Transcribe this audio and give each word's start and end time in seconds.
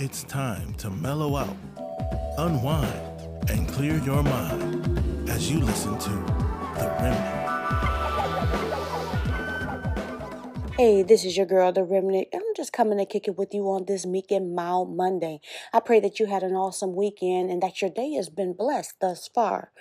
It's 0.00 0.22
time 0.22 0.74
to 0.74 0.90
mellow 0.90 1.34
out, 1.34 1.56
unwind, 2.38 3.50
and 3.50 3.66
clear 3.66 3.98
your 3.98 4.22
mind 4.22 5.28
as 5.28 5.50
you 5.50 5.58
listen 5.58 5.98
to 5.98 6.10
The 6.78 6.86
Remnant. 7.00 7.48
Hey, 10.76 11.02
this 11.02 11.24
is 11.24 11.36
your 11.36 11.46
girl, 11.46 11.72
The 11.72 11.82
Remnant. 11.82 12.28
I'm 12.32 12.42
just 12.54 12.72
coming 12.72 12.98
to 12.98 13.06
kick 13.06 13.26
it 13.26 13.36
with 13.36 13.52
you 13.52 13.64
on 13.64 13.86
this 13.86 14.06
Meek 14.06 14.30
and 14.30 14.54
Mild 14.54 14.96
Monday. 14.96 15.40
I 15.72 15.80
pray 15.80 15.98
that 15.98 16.20
you 16.20 16.26
had 16.26 16.44
an 16.44 16.54
awesome 16.54 16.94
weekend 16.94 17.50
and 17.50 17.60
that 17.64 17.82
your 17.82 17.90
day 17.90 18.12
has 18.12 18.28
been 18.28 18.52
blessed 18.52 19.00
thus 19.00 19.26
far. 19.26 19.72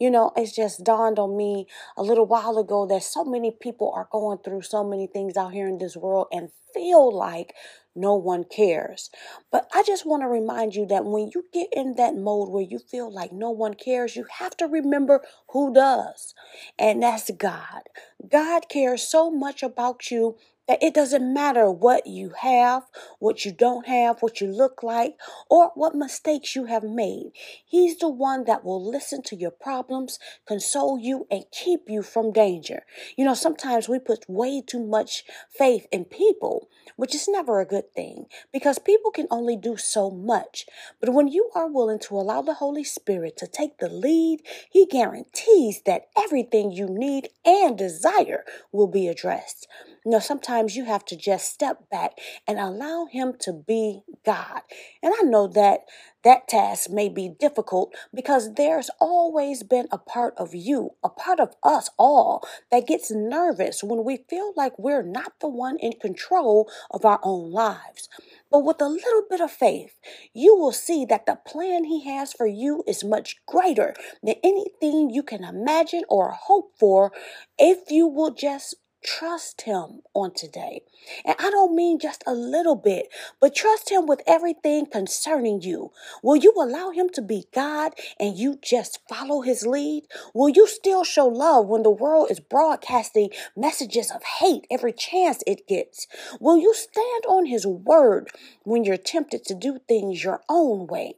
You 0.00 0.10
know, 0.10 0.32
it's 0.36 0.56
just 0.56 0.84
dawned 0.84 1.18
on 1.18 1.36
me 1.36 1.66
a 1.98 2.02
little 2.02 2.24
while 2.24 2.56
ago 2.56 2.86
that 2.86 3.02
so 3.02 3.26
many 3.26 3.50
people 3.50 3.92
are 3.94 4.08
going 4.10 4.38
through 4.38 4.62
so 4.62 4.82
many 4.82 5.06
things 5.06 5.36
out 5.36 5.52
here 5.52 5.68
in 5.68 5.76
this 5.76 5.98
world 5.98 6.28
and 6.32 6.48
feel 6.72 7.14
like 7.14 7.52
no 7.96 8.14
one 8.14 8.44
cares. 8.44 9.10
But 9.50 9.68
I 9.74 9.82
just 9.82 10.06
want 10.06 10.22
to 10.22 10.28
remind 10.28 10.74
you 10.74 10.86
that 10.86 11.04
when 11.04 11.30
you 11.34 11.44
get 11.52 11.68
in 11.72 11.94
that 11.96 12.14
mode 12.14 12.50
where 12.50 12.62
you 12.62 12.78
feel 12.78 13.12
like 13.12 13.32
no 13.32 13.50
one 13.50 13.74
cares, 13.74 14.16
you 14.16 14.26
have 14.38 14.56
to 14.58 14.66
remember 14.66 15.22
who 15.50 15.72
does. 15.72 16.34
And 16.78 17.02
that's 17.02 17.30
God. 17.30 17.82
God 18.28 18.68
cares 18.68 19.06
so 19.06 19.30
much 19.30 19.62
about 19.62 20.10
you 20.10 20.36
it 20.68 20.94
doesn't 20.94 21.32
matter 21.32 21.70
what 21.70 22.06
you 22.06 22.32
have, 22.40 22.84
what 23.20 23.44
you 23.44 23.52
don't 23.52 23.86
have, 23.86 24.20
what 24.20 24.40
you 24.40 24.48
look 24.48 24.82
like, 24.82 25.16
or 25.48 25.70
what 25.74 25.94
mistakes 25.94 26.56
you 26.56 26.64
have 26.66 26.82
made. 26.82 27.30
He's 27.64 27.98
the 27.98 28.08
one 28.08 28.44
that 28.44 28.64
will 28.64 28.84
listen 28.84 29.22
to 29.24 29.36
your 29.36 29.52
problems, 29.52 30.18
console 30.46 30.98
you, 30.98 31.26
and 31.30 31.44
keep 31.52 31.82
you 31.88 32.02
from 32.02 32.32
danger. 32.32 32.82
You 33.16 33.24
know, 33.24 33.34
sometimes 33.34 33.88
we 33.88 33.98
put 34.00 34.28
way 34.28 34.60
too 34.60 34.84
much 34.84 35.24
faith 35.48 35.86
in 35.92 36.04
people, 36.04 36.68
which 36.96 37.14
is 37.14 37.28
never 37.28 37.60
a 37.60 37.66
good 37.66 37.94
thing 37.94 38.26
because 38.52 38.78
people 38.78 39.10
can 39.12 39.26
only 39.30 39.56
do 39.56 39.76
so 39.76 40.10
much. 40.10 40.66
But 41.00 41.12
when 41.14 41.28
you 41.28 41.50
are 41.54 41.68
willing 41.70 42.00
to 42.00 42.16
allow 42.16 42.42
the 42.42 42.54
Holy 42.54 42.84
Spirit 42.84 43.36
to 43.38 43.46
take 43.46 43.78
the 43.78 43.88
lead, 43.88 44.42
He 44.70 44.86
guarantees 44.86 45.82
that 45.86 46.08
everything 46.16 46.72
you 46.72 46.86
need 46.88 47.28
and 47.44 47.78
desire 47.78 48.44
will 48.72 48.88
be 48.88 49.08
addressed. 49.08 49.68
Know, 50.08 50.20
sometimes 50.20 50.76
you 50.76 50.84
have 50.84 51.04
to 51.06 51.16
just 51.16 51.52
step 51.52 51.90
back 51.90 52.12
and 52.46 52.60
allow 52.60 53.06
Him 53.10 53.34
to 53.40 53.52
be 53.52 54.02
God. 54.24 54.60
And 55.02 55.12
I 55.18 55.22
know 55.22 55.48
that 55.48 55.80
that 56.22 56.46
task 56.46 56.88
may 56.90 57.08
be 57.08 57.28
difficult 57.28 57.92
because 58.14 58.54
there's 58.54 58.88
always 59.00 59.64
been 59.64 59.88
a 59.90 59.98
part 59.98 60.34
of 60.36 60.54
you, 60.54 60.90
a 61.02 61.08
part 61.08 61.40
of 61.40 61.56
us 61.64 61.90
all, 61.98 62.46
that 62.70 62.86
gets 62.86 63.10
nervous 63.10 63.82
when 63.82 64.04
we 64.04 64.18
feel 64.28 64.52
like 64.56 64.78
we're 64.78 65.02
not 65.02 65.40
the 65.40 65.48
one 65.48 65.76
in 65.78 65.94
control 65.94 66.70
of 66.92 67.04
our 67.04 67.18
own 67.24 67.50
lives. 67.50 68.08
But 68.48 68.60
with 68.60 68.80
a 68.80 68.88
little 68.88 69.24
bit 69.28 69.40
of 69.40 69.50
faith, 69.50 69.98
you 70.32 70.54
will 70.54 70.70
see 70.70 71.04
that 71.06 71.26
the 71.26 71.38
plan 71.44 71.82
He 71.82 72.04
has 72.04 72.32
for 72.32 72.46
you 72.46 72.84
is 72.86 73.02
much 73.02 73.44
greater 73.44 73.92
than 74.22 74.36
anything 74.44 75.10
you 75.10 75.24
can 75.24 75.42
imagine 75.42 76.04
or 76.08 76.30
hope 76.30 76.72
for 76.78 77.10
if 77.58 77.90
you 77.90 78.06
will 78.06 78.30
just 78.30 78.76
trust 79.06 79.62
him 79.62 80.02
on 80.14 80.34
today. 80.34 80.82
And 81.24 81.36
I 81.38 81.50
don't 81.50 81.76
mean 81.76 81.98
just 81.98 82.24
a 82.26 82.34
little 82.34 82.74
bit, 82.74 83.08
but 83.40 83.54
trust 83.54 83.90
him 83.90 84.06
with 84.06 84.20
everything 84.26 84.86
concerning 84.86 85.62
you. 85.62 85.92
Will 86.22 86.36
you 86.36 86.52
allow 86.56 86.90
him 86.90 87.08
to 87.10 87.22
be 87.22 87.46
God 87.54 87.92
and 88.18 88.36
you 88.36 88.58
just 88.60 88.98
follow 89.08 89.42
his 89.42 89.64
lead? 89.66 90.04
Will 90.34 90.48
you 90.48 90.66
still 90.66 91.04
show 91.04 91.26
love 91.26 91.66
when 91.68 91.84
the 91.84 91.90
world 91.90 92.30
is 92.30 92.40
broadcasting 92.40 93.30
messages 93.56 94.10
of 94.10 94.22
hate 94.40 94.66
every 94.70 94.92
chance 94.92 95.42
it 95.46 95.68
gets? 95.68 96.06
Will 96.40 96.58
you 96.58 96.74
stand 96.74 97.24
on 97.28 97.46
his 97.46 97.66
word 97.66 98.30
when 98.64 98.84
you're 98.84 98.96
tempted 98.96 99.44
to 99.44 99.54
do 99.54 99.78
things 99.88 100.24
your 100.24 100.42
own 100.48 100.86
way? 100.88 101.14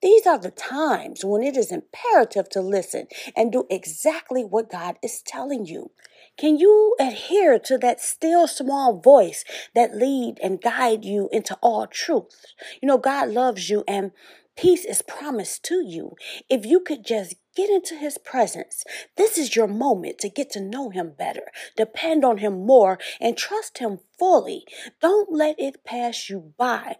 These 0.00 0.26
are 0.26 0.38
the 0.38 0.52
times 0.52 1.24
when 1.24 1.42
it 1.42 1.56
is 1.56 1.72
imperative 1.72 2.48
to 2.50 2.60
listen 2.60 3.08
and 3.36 3.50
do 3.50 3.66
exactly 3.68 4.44
what 4.44 4.70
God 4.70 4.96
is 5.02 5.22
telling 5.22 5.66
you. 5.66 5.90
Can 6.38 6.56
you 6.56 6.94
adhere 7.00 7.58
to 7.58 7.76
that 7.78 8.00
still 8.00 8.46
small 8.46 9.00
voice 9.00 9.44
that 9.74 9.96
lead 9.96 10.38
and 10.40 10.62
guide 10.62 11.04
you 11.04 11.28
into 11.32 11.58
all 11.60 11.86
truth? 11.88 12.46
You 12.80 12.86
know, 12.86 12.96
God 12.96 13.30
loves 13.30 13.68
you 13.68 13.82
and 13.88 14.12
peace 14.56 14.84
is 14.84 15.02
promised 15.02 15.64
to 15.64 15.84
you. 15.84 16.14
If 16.48 16.64
you 16.64 16.78
could 16.78 17.04
just 17.04 17.34
get 17.56 17.70
into 17.70 17.96
his 17.96 18.18
presence, 18.18 18.84
this 19.16 19.36
is 19.36 19.56
your 19.56 19.66
moment 19.66 20.18
to 20.18 20.28
get 20.28 20.48
to 20.50 20.60
know 20.60 20.90
him 20.90 21.14
better, 21.18 21.50
depend 21.76 22.24
on 22.24 22.38
him 22.38 22.64
more, 22.64 23.00
and 23.20 23.36
trust 23.36 23.78
him 23.78 23.98
fully. 24.16 24.64
Don't 25.00 25.32
let 25.32 25.56
it 25.58 25.84
pass 25.84 26.30
you 26.30 26.52
by. 26.56 26.96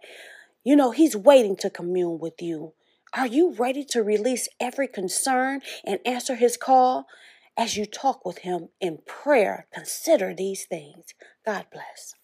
You 0.65 0.75
know, 0.75 0.91
he's 0.91 1.15
waiting 1.15 1.55
to 1.57 1.69
commune 1.69 2.19
with 2.19 2.41
you. 2.41 2.73
Are 3.13 3.27
you 3.27 3.53
ready 3.53 3.85
to 3.85 4.03
release 4.03 4.49
every 4.59 4.87
concern 4.87 5.61
and 5.85 5.99
answer 6.05 6.35
his 6.35 6.57
call? 6.57 7.07
As 7.59 7.77
you 7.77 7.85
talk 7.85 8.25
with 8.25 8.39
him 8.39 8.69
in 8.81 8.99
prayer, 9.07 9.67
consider 9.75 10.33
these 10.35 10.65
things. 10.65 11.07
God 11.45 11.67
bless. 11.73 12.15